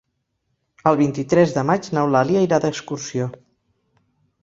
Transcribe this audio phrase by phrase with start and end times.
[0.91, 3.33] El vint-i-tres de maig n'Eulàlia irà d'excursió.